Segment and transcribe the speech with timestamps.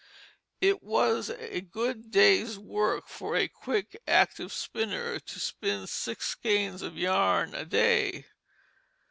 [0.61, 6.81] It was a good day's work for a quick, active spinner to spin six skeins
[6.81, 8.25] of yarn a day.